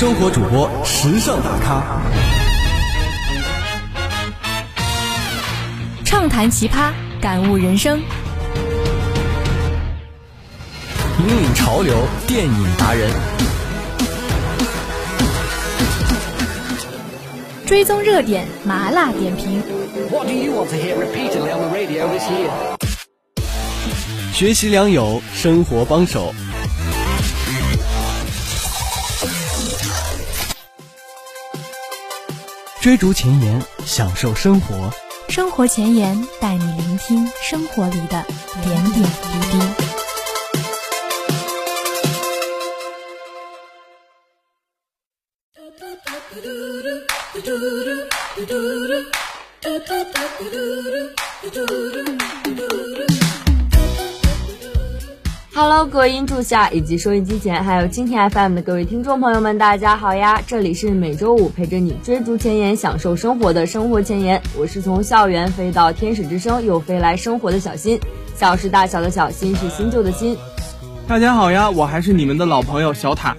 [0.00, 2.00] 生活主播，时尚大咖，
[6.06, 6.90] 畅谈奇葩，
[7.20, 8.00] 感悟人生，
[11.18, 11.94] 引领潮流，
[12.26, 13.10] 电影达人，
[17.66, 19.62] 追踪热点，麻辣点评。
[24.32, 26.32] 学习良友，生活帮手。
[32.90, 34.92] 追逐前沿，享受生活。
[35.28, 38.26] 生活前沿带你聆听生活里的
[38.64, 39.99] 点点滴滴。
[55.52, 60.40] Hello，各位音柱下以及收音机前，还有蜻蜓 FM 的各位听众朋友们，大家好呀！
[60.46, 67.98] 这里是每周五陪着你追逐前沿、享受生活的生活前沿，我是从校园飞到天使之声又飞来生活的小新。
[68.36, 70.36] 小是大小的小，新是新旧的新。
[71.08, 73.36] 大家好呀，我还是你们的老朋友小塔。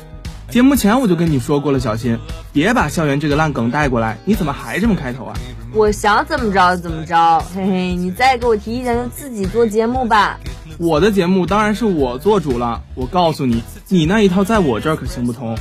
[0.50, 2.20] 节目前我就跟你说过了，小新，
[2.52, 4.18] 别把校园这个烂梗带过来。
[4.26, 5.34] 你怎么还这么开头啊？
[5.74, 10.38] 我想怎么着怎么着，嘿嘿，你再给我提意见就自己做节目吧。
[10.78, 12.82] 我的节目当然是我做主了。
[12.96, 15.58] 我告诉你，你那一套在我这儿可行不通。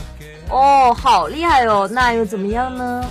[0.49, 3.05] 哦，好厉害哟，那又怎么样呢？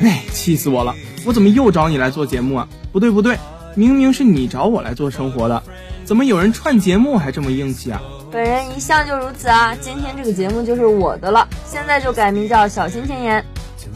[0.00, 0.94] 哎，气死我了！
[1.24, 2.68] 我怎么又找你来做节目啊？
[2.92, 3.38] 不对不对，
[3.74, 5.62] 明明是你找我来做生活的，
[6.04, 8.02] 怎么有人串节目还这么硬气啊？
[8.32, 9.76] 本人一向就如此啊！
[9.80, 13.44] 今天这个节目就是我的了，现在就改名叫小心前言。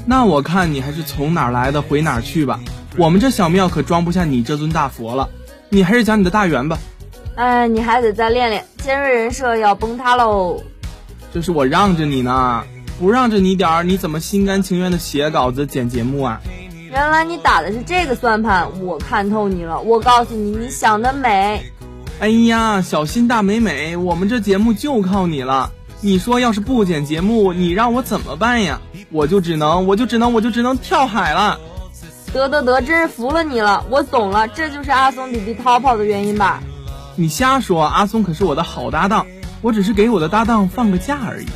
[0.06, 2.60] 那我看你还是从哪儿来的回哪儿去吧。
[2.96, 5.28] 我们这小庙可装不下你这尊大佛了，
[5.68, 6.78] 你还是讲你的大圆吧。
[7.38, 10.60] 哎，你还得再练练，尖锐人设要崩塌喽！
[11.32, 12.64] 这是我让着你呢，
[12.98, 16.40] 不让着你点儿，你怎么心甘情愿的写稿子剪节目啊？
[16.90, 19.80] 原来你打的是这个算盘，我看透你了。
[19.80, 21.62] 我告诉你，你想得美！
[22.18, 25.70] 哎呀，小心大美美，我们这节目就靠你了。
[26.00, 28.80] 你说要是不剪节目，你让我怎么办呀？
[29.12, 31.56] 我就只能，我就只能，我就只能跳海了。
[32.32, 36.60] 得得得，真是服了你了，我懂了，这就是阿松弟弟逃跑的原因吧？
[37.20, 39.26] 你瞎说，阿松可是我的好搭档，
[39.60, 41.46] 我只是给我的搭档放个假而已。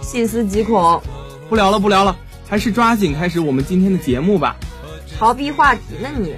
[0.00, 1.00] 细思极恐，
[1.48, 2.16] 不聊了不聊了，
[2.48, 4.56] 还是抓紧开始我们今天的节目吧。
[5.16, 6.34] 逃避话题呢你？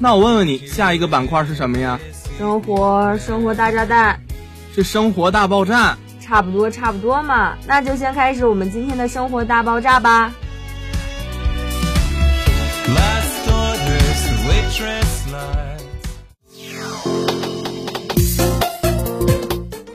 [0.00, 2.00] 那我问问你，下一个板块是什么呀？
[2.36, 4.18] 生活，生活大炸弹，
[4.74, 5.96] 是生活大爆炸。
[6.20, 10.32] 差不多差不多嘛，那就先开始我们今天的生活大爆炸吧。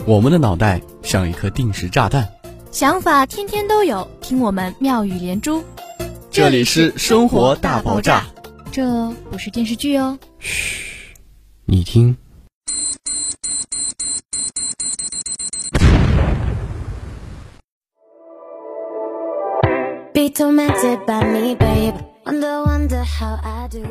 [0.07, 2.27] 我们的脑袋像一颗定时炸弹，
[2.71, 5.63] 想法天天都有，听我们妙语连珠。
[6.31, 8.25] 这里是生活大爆炸，
[8.71, 10.17] 这不是电视剧哦。
[10.39, 11.13] 嘘，
[11.65, 12.17] 你听。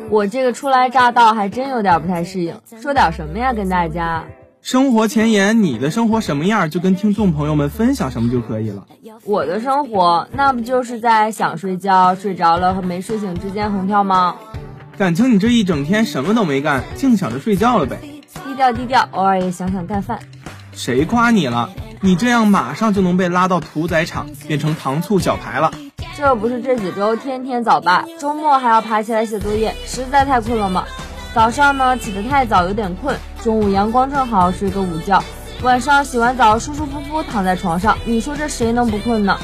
[0.09, 3.53] 我这个初来乍到还真有点不太适应，说点什么呀？
[3.53, 4.25] 跟大家。
[4.61, 8.85] 生活前沿，你的生活什么样，就跟听众朋友们分享什么就可以了。
[9.25, 14.35] 我的生活，那不就是在想睡觉、睡着了和没睡醒之间横跳吗？
[14.99, 17.97] 感情你这一整天什么都没干，净想着睡觉了呗？
[18.45, 20.19] 低调低调，偶尔也想想干饭。
[20.73, 21.71] 谁夸你了？
[21.99, 25.71] 你这样马上就能被拉到屠宰场，变成糖醋小排了。
[26.15, 30.85] 这不是这几周天天早八，周末还要爬起来写作业，实在太困了吗？
[31.33, 33.17] 早上呢起得太早，有点困。
[33.43, 35.23] 中午阳光正好，睡个午觉。
[35.63, 39.35] 晚上洗完澡，舒舒服服躺在床上，你说这谁能不困呢？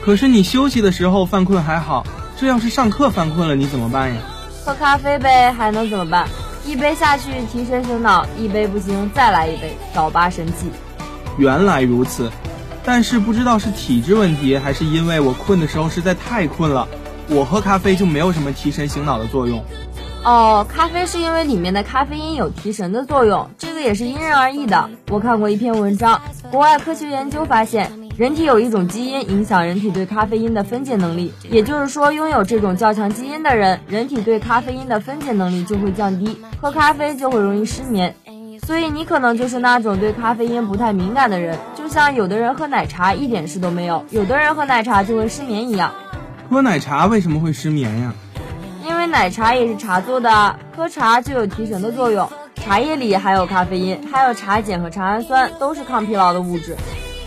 [0.00, 4.20] 可是你休息的时候犯困还好，这要是上课犯困了，你怎么办呀？
[4.64, 6.28] 喝咖啡呗，还能怎么办？
[6.64, 10.70] 一杯下去提神醒脑，一杯不行再来一杯，早八神器。
[11.36, 12.30] 原来如此，
[12.84, 16.86] 但是不知道是体质问题，还是因为我困的时候实在太困了，
[17.28, 19.64] 我喝咖啡就没有什么提神醒脑的作用。
[20.24, 24.88] 哦，咖啡是因为里面的咖啡因有提神的作用，这个也是因人而异的。
[25.10, 38.14] 我看过一篇文章，国外科学研究发现，人体有一种基因影响人体对咖啡因的分解能力，也就是说，拥有这种较强基因的人，人体对咖啡因的分解能力就会降低，喝咖啡就会容易失眠。
[38.64, 45.92] 所以你可能就是那种对咖啡因不太敏感的人，就像有的人喝奶茶一点事都没有，有的人喝奶茶就会失眠一样。
[46.48, 48.14] 喝奶茶为什么会失眠呀？
[48.84, 52.28] 因为奶茶也是茶做的，喝茶就有提神的作用。
[52.56, 56.76] 茶叶里还有咖啡因，还有茶碱和茶氨酸，都是抗疲劳的物质。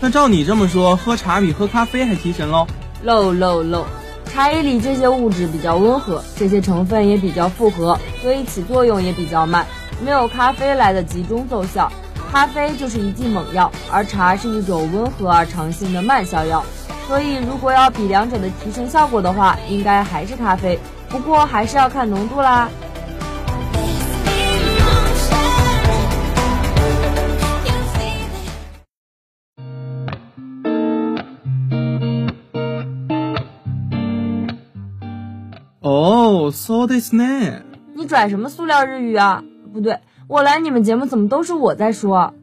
[0.00, 2.66] 那照你这么说，喝茶比喝咖啡还提神喽
[3.04, 3.84] ？，low low low。
[4.26, 9.64] 茶叶里这些物质比较温和，这些成分也比较复合，所以起作用也比较慢，
[10.04, 11.90] 没有咖啡来的集中奏效。
[12.30, 16.62] 咖啡就是一剂猛药，而茶是一种温和而长性的慢效药。
[17.06, 20.78] 所以，如果要比两者的提神效果的话，应该还是咖啡。
[21.08, 22.68] 不过还是要看浓度啦。
[35.80, 37.62] 哦，so this name。
[37.94, 39.42] 你拽什么塑料日语啊？
[39.72, 42.34] 不对，我来你们节目怎么都是我在说？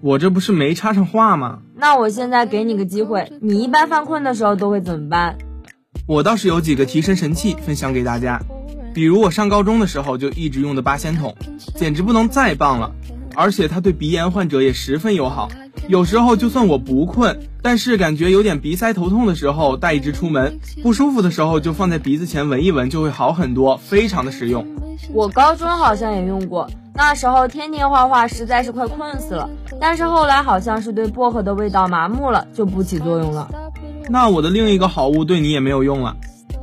[0.00, 1.58] 我这不是没插上话吗？
[1.76, 5.36] 那我现在给你个机会，你一般犯困的时候都会怎么办？
[6.08, 8.40] 我倒是有几个提神神器分享给大家，
[8.94, 11.36] 比如我上高中的时候就一直用的八仙桶，
[11.74, 12.90] 简直不能再棒了，
[13.34, 15.50] 而且它对鼻炎患者也十分友好。
[15.86, 24.66] 有时候就算我不困，但是感觉有点鼻塞头痛的时候，带一支出门；不舒服的时候就放在鼻子前闻一闻，就会好很多，非常的实用。
[25.12, 29.50] 我高中好像也用过，那时候天天画画，实在是快困死了。
[29.78, 33.50] 但是后来好像是对薄荷的味道麻木了，就不起作用了。
[34.10, 36.16] 那我的另一个好物对你也没有用了，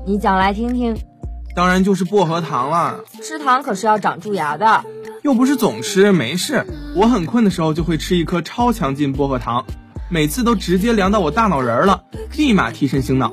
[0.05, 0.97] 你讲来听听。
[1.55, 2.99] 当然就是薄荷糖了。
[3.21, 4.83] 吃糖可是要长蛀牙的，
[5.21, 6.65] 又不是总吃，没事。
[6.95, 9.63] 我很困的时候就会吃一颗超强劲薄荷糖，
[10.09, 12.03] 每次都直接凉到我大脑仁了，
[12.35, 13.31] 立马提神醒脑。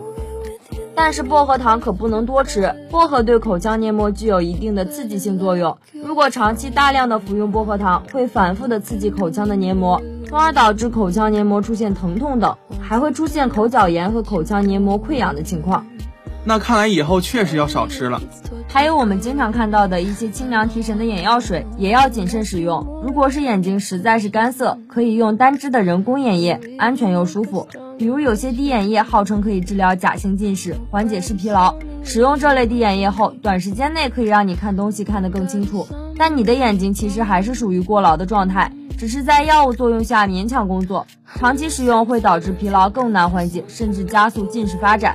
[0.94, 5.76] 但是薄荷糖可不能多吃，薄荷对口腔黏膜具有一定的刺激性作用。
[6.04, 15.86] 如果长期大量的服用薄荷糖，会反复的刺激口腔的黏膜，从而导致口腔黏膜出现疼痛等，还会出现口角炎和口腔黏膜溃疡的情况。
[16.44, 18.20] 那看来以后确实要少吃了。
[18.66, 23.00] 还有我们经常看到的一些清凉提神的眼药水，也要谨慎使用。
[23.04, 27.68] 如果是眼睛实在是干涩，可以用单支的人工眼液，安全又舒服。
[28.02, 31.72] 比如有些滴眼液号称可以治疗假性近视，缓解视疲劳。
[32.02, 35.86] 使用这类滴眼液后，短时间内可以让你看东西看得更清楚，
[36.18, 41.06] 但你的眼睛其实还是属于过劳的状态，只是在药物作用下勉强工作。
[41.38, 45.14] 长期使用会导致疲劳更难缓解，甚至加速近视发展。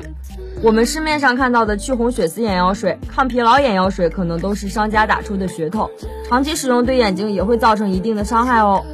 [0.63, 5.91] 我们市面上看到的去红血丝眼药水、抗疲劳眼药水，可能都是商家打出的噱头，
[6.29, 8.85] 长期使用对眼睛也会造成一定的伤害哦。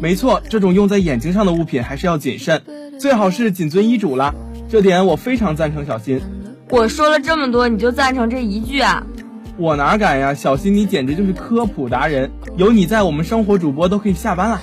[0.00, 2.62] 没错，这种用在眼睛上的物品还是要谨慎，
[2.98, 4.34] 最好是谨遵医嘱啦。
[4.68, 6.20] 这点我非常赞成小新。
[6.70, 9.06] 我说了这么多，你就赞成这一句啊？
[9.56, 14.60] 我哪敢呀，小新你简直就是科普达人，有你在，我们生活主播都可以下班了。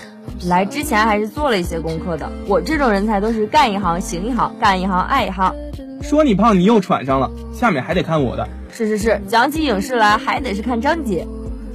[0.47, 5.53] 来之前还是做了一些功课的，我这种人才都是干一行行一行，干一行爱一行。
[6.01, 8.47] 说你胖，你又喘上了，下面还得看我的。
[8.71, 11.25] 是是是，讲起影视来还得是看张姐。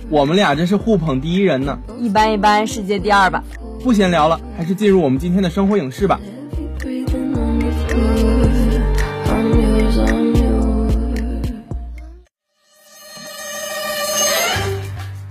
[0.08, 1.78] 我们俩真是互捧第一人呢。
[1.98, 3.42] 一般一般，世界第二吧。
[3.82, 6.20] 不闲聊了，还是进入我们今天的生活影视吧。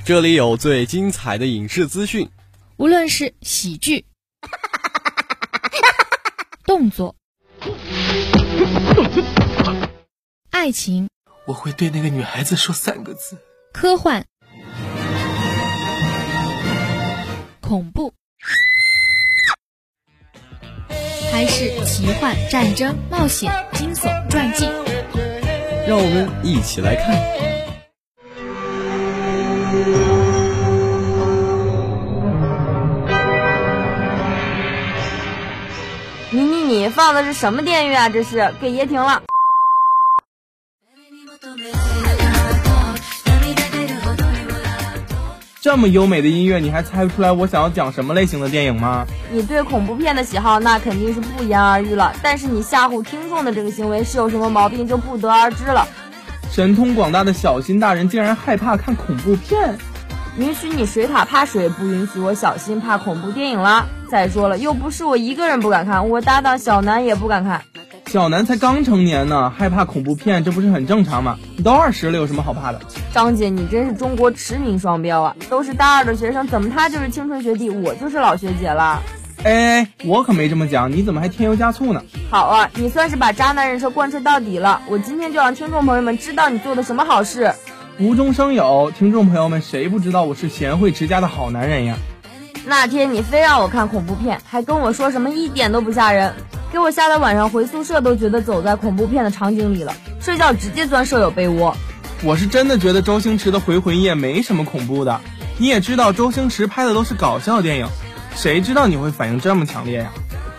[0.09, 2.27] 这里有最精彩的影视资讯，
[2.77, 4.03] 无论是喜剧、
[6.65, 7.15] 动作。
[10.49, 11.07] 爱情，
[11.45, 13.37] 我会对那个女孩子说三个字：
[13.71, 14.25] 科幻、
[17.61, 18.11] 恐怖，
[21.31, 24.65] 还是奇幻、战争、冒险、惊悚、传记？
[25.87, 27.58] 让我们一起来看。
[36.31, 38.09] 你你你放的是什么电乐啊？
[38.09, 39.21] 这是给爷停了。
[45.61, 49.05] 这么优美的音乐，你还猜不出来我想要讲什么类型的电影吗？
[49.31, 55.87] 你对恐怖片的喜好那肯定是不言而喻了，但是你吓唬听众的这个行为是有什么毛病就不得而知了。
[56.59, 59.77] 神通广大的小新大人竟然害怕看恐怖片，
[60.37, 63.85] 允许你水獭怕水，不允许我小新怕恐怖电影啦。
[64.09, 67.61] 再说了，又不是我一个人不敢看，我搭档小南也不敢看。
[68.07, 71.37] 小南才刚成年呢，害怕恐怖片，这不是很正常吗？
[71.55, 72.81] 你都二十了，有什么好怕的？
[73.13, 75.37] 张姐，你真是中国驰名双标啊！
[75.49, 79.01] 都是大二的学生，怎么他就是青春学弟，我就是老学姐了？
[79.43, 82.03] 哎，我可没这么讲，你怎么还添油加醋呢？
[82.29, 84.81] 好啊，你算是把渣男人设贯彻到底了。
[84.89, 87.53] 我今天就让听众朋友们知道你做的什么好事。
[87.99, 91.95] 无中生有，听众朋友们谁不知道我是贤惠持家的好男人呀？
[92.65, 96.33] 那天你非让我看恐怖片，还跟我说什么一点都不吓人。
[96.71, 101.75] 给我吓得晚上回宿舍都觉得走在恐怖片的场景里了，睡觉直接钻舍友被窝。
[102.23, 105.21] 我是真的觉得周星驰的《回魂夜》没什么恐怖的。
[105.57, 107.87] 你也知道周星驰拍的都是搞笑电影，
[108.35, 110.11] 谁知道你会反应这么强烈呀？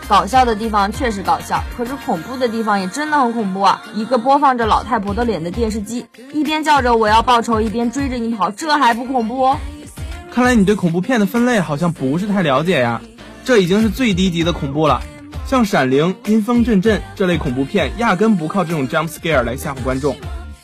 [0.08, 3.80] 搞笑的地方确实搞笑，可是恐怖的地方也真的很恐怖啊！
[3.94, 9.54] 一个播放着老太婆的脸的电视机，一边叫着我要报仇，一边追着你跑，这还不恐怖？
[10.34, 13.00] 看来你对恐怖片的分类好像不是太了解呀。
[13.44, 15.00] 这已经是最低级的恐怖了，
[15.46, 20.16] 像《闪灵》《阴风阵阵》这类恐怖片，压根不靠这种 jump scare 来吓唬观众。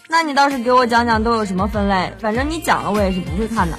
[0.09, 3.79] 那你倒是给我讲讲都有什么分类，反正你讲了我也是不会看的。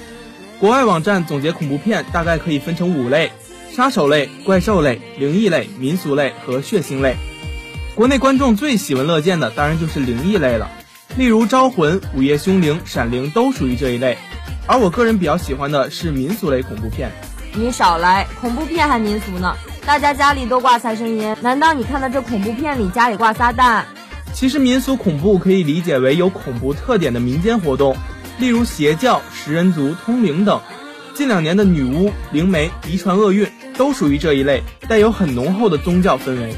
[0.59, 3.31] 国外网站总结恐怖片大概可以分成五类：
[3.71, 7.15] 杀手类、怪兽类、灵异类、民俗类和血腥类。
[7.93, 10.67] 国内观众最喜闻乐见的当然就是灵异类了，
[11.15, 14.17] 例如《招魂》《午夜凶铃》《闪灵》都属于这一类。
[14.65, 17.11] 而我个人比较喜欢的是民俗类恐怖片。
[17.53, 19.55] 你少来，恐怖片还民俗呢？
[19.85, 23.83] 大家家里都挂财神爷，难道你看到这恐怖片里家里挂撒旦？
[24.33, 27.95] 其实民俗恐怖可以理解为有恐怖特点的民间活动，
[28.39, 30.59] 例如邪教、食人族、通灵等。
[31.13, 36.55] 近两年的女巫、灵媒、遗传厄运都属于这一类，带有很浓厚的宗教氛围。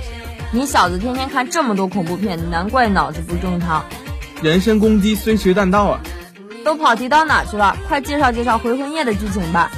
[0.51, 3.86] 你小子天天看这么多恐怖片，难怪脑子不正常。
[4.41, 6.01] 人身攻击虽迟但到啊！
[6.65, 7.77] 都跑题到哪去了？
[7.88, 9.71] 快介绍介绍《回魂夜》的剧情吧。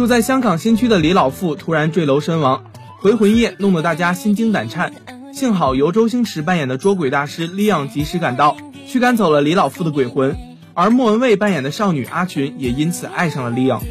[0.00, 2.64] 住在香港新区的李老富突然坠楼身亡，
[3.02, 4.94] 回魂夜弄得大家心惊胆颤。
[5.30, 10.34] 幸好由周星驰扮演的捉鬼大师利昂及时赶到，驱赶走了李老富的鬼魂，
[10.72, 13.82] 而莫文蔚扮演的少女阿群也因此爱上了利昂。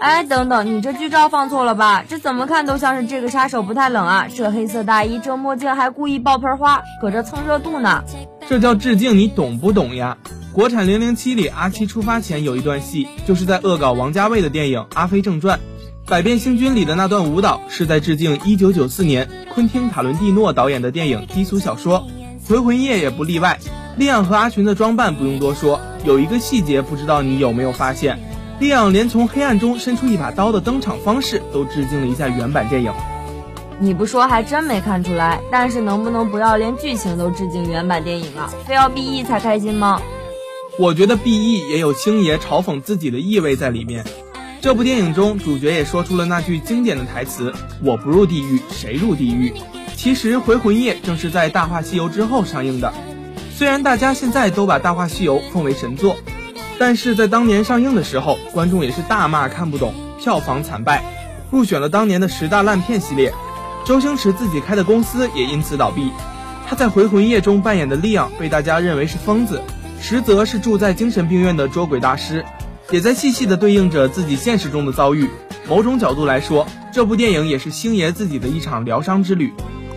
[0.00, 2.02] 哎，等等，你这剧照放错了吧？
[2.08, 4.26] 这怎么看都像是这个杀手不太冷啊！
[4.34, 8.02] 这黑色大衣，这墨镜，还故意爆盆花，搁这蹭热度呢。
[8.48, 10.18] 这叫致敬，你懂不懂呀？
[10.58, 15.56] 国产《零零七》里，阿七出发前有一段戏，就是在恶搞王家卫的电影《阿飞正传》。
[16.10, 22.00] 《百变星君》里的那段舞蹈是在致敬1994年昆汀·塔伦蒂诺导演的电影《低俗小说》。
[22.48, 23.60] 《回魂夜》也不例外。
[23.98, 28.18] 利昂和阿群的装扮不用多说，有一个细节不知道你有没有发现，
[28.58, 32.92] 利昂连从黑暗中伸出一把刀的登场方式都致敬了一下原版电影。
[33.78, 35.38] 你不说还真没看出来。
[35.52, 38.50] 但是能不能不要连剧情都致敬原版电影啊？
[38.66, 40.02] 非要 BE 才开心吗？
[40.78, 44.04] 我觉得 B.E 也有星爷嘲讽自己的意味在里面。
[44.60, 49.52] 这部电影中，主角也说出了那句经典的台词：“我不入地狱，谁入地狱？”
[49.96, 52.94] 其实，《回魂夜》正是在《大话西游》之后上映的。
[53.56, 56.16] 虽然大家现在都把《大话西游》奉为神作，
[56.78, 61.02] 但是在当年上映的时候，观众也是大骂看不懂，票房惨败，
[61.50, 63.34] 入选了当年的十大烂片系列。
[63.84, 66.12] 周星驰自己开的公司也因此倒闭。
[66.68, 69.60] 他在《回魂夜》中扮演的利昂被大家认为是疯子。
[70.00, 72.44] 实则是住在精神病院的捉鬼大师，
[72.90, 75.28] 也在细细的对应着自己现实中的遭遇。
[75.68, 79.52] 某种角度来说，这部电影也是星爷自己的一场疗伤之旅。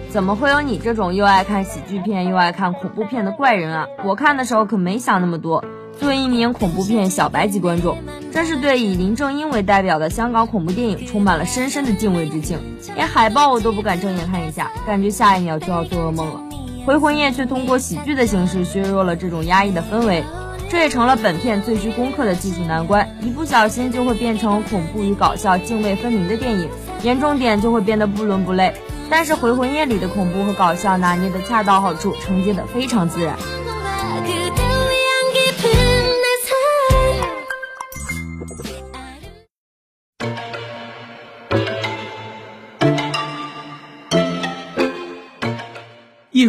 [0.09, 3.87] 怎么会有你这种又爱看喜剧片又爱看恐怖片的怪人啊？
[4.03, 5.63] 我看的时候可没想那么多。
[5.99, 7.97] 作为一名恐怖片小白级观众，
[8.33, 12.59] 真是对以林正英为代表的香港恐怖电影充满了深深的敬畏之情。
[12.95, 16.50] 连海报我都不敢正眼看一下，感觉下一秒就要做噩梦了。
[16.85, 20.23] 回魂夜却通过喜剧的形式削弱了这种压抑的氛围，
[20.69, 23.15] 这也成了本片最需攻克的技术难关。
[23.21, 26.69] 一不小心就会变成恐怖与搞笑泾渭分明的电影，
[27.03, 28.73] 严重点就会变得不伦不类。
[29.09, 33.35] 但是回魂夜里的恐怖和搞笑拿捏的恰到好处，承接的非常自然。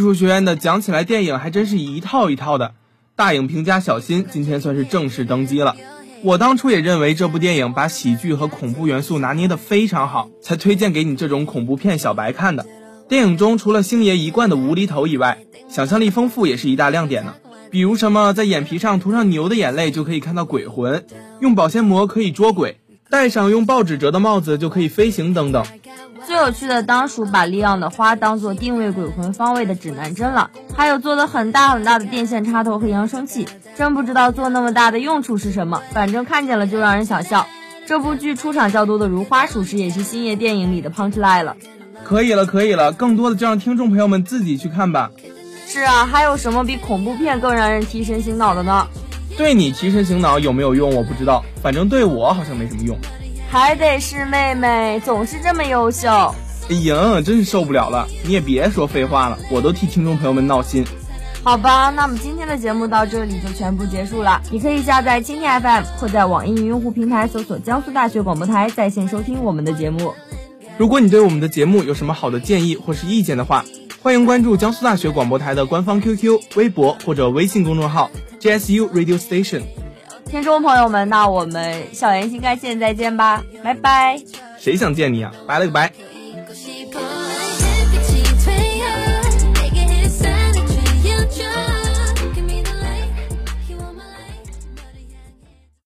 [0.03, 2.75] 艺术学院的讲起来电影还真是一套一套的。
[3.15, 5.77] 大影评家小新今天算是正式登基了。
[6.25, 12.67] 我当初也认为这部电影把喜剧和恐怖元素拿捏得非常好，才推荐给你这种恐怖片小白看的。
[13.09, 17.37] 电影中除了星爷一贯的无厘头以外，想象力丰富也是一大亮点呢。
[17.71, 21.07] 比如什么在眼皮上涂上牛的眼泪就可以看到鬼魂，
[21.41, 22.79] 用保鲜膜可以捉鬼，
[23.13, 25.67] 戴上用报纸折的帽子就可以飞行等等。
[26.27, 37.47] 最有趣的当属把利昂的花当做定位鬼魂方位的指南针了，还有做的很大很大的电线插头和扬声器，真不知道做那么大的用处是什么，反正看见了就让人想笑。
[37.87, 41.55] 这部剧出场较多的如花属实也是星爷电影里的 punch line 了。
[42.03, 45.11] 可以了，可以了，更多的就让听众朋友们自己去看吧。
[45.67, 48.89] 是啊，还有什么比恐怖片更让人提神醒脑的呢？
[49.37, 52.97] 对你提神醒脑有没有用我不知道，反正对我好像没什么用。
[53.51, 56.09] 还得是妹妹，总是这么优秀。
[56.71, 58.07] 哎呀，真是受不了了！
[58.25, 60.85] 你也别说废话了，我都替听众朋友们闹心。
[61.43, 64.41] 好吧，那么今天的节目到这里就全部结束了。
[64.51, 70.15] 你可以下载蜻蜓 FM 或在网易云用户平台搜索江苏大学广播台在线收听我们的节目。
[70.79, 73.65] 如果你对我们的节目有什么好的建议或是意见的话，
[74.01, 78.11] 欢迎关注江苏大学广播台的官方 QQ、微博或者微信公众号
[78.43, 79.63] GSU Radio Station。
[80.27, 84.21] 听众朋友们，那我们校园新干线再见吧，拜拜。
[84.59, 85.33] 谁想见你啊？
[85.47, 85.93] 拜了个拜。